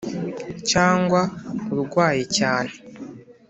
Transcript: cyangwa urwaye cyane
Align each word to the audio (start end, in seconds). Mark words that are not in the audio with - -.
cyangwa 0.69 1.21
urwaye 1.73 2.23
cyane 2.37 2.71